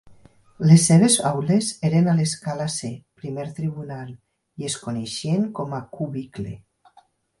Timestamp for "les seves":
0.69-1.17